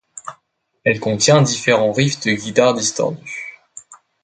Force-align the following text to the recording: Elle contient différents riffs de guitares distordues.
Elle 0.83 0.99
contient 0.99 1.43
différents 1.43 1.91
riffs 1.91 2.21
de 2.21 2.31
guitares 2.31 2.73
distordues. 2.73 3.43